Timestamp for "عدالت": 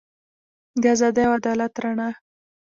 1.39-1.73